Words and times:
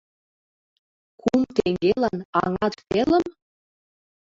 Кум 1.19 1.41
теҥгелан 1.55 2.17
аҥат 2.43 2.75
пелым? 2.89 3.25